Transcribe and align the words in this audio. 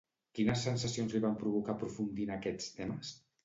Quines 0.37 0.63
sensacions 0.67 1.13
li 1.17 1.21
van 1.27 1.37
provocar 1.43 1.77
aprofundir 1.77 2.29
en 2.29 2.35
aquests 2.41 2.77
temes? 2.83 3.17